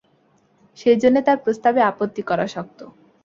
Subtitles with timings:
[0.77, 2.79] সেইজন্যে তার প্রস্তাবে আপত্তি করা শক্ত।